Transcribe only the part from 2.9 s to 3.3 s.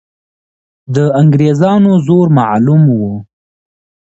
وو.